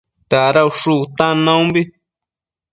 Dada 0.31 0.61
ushu 0.69 0.93
bëtan 1.01 1.35
naumbi 1.45 1.81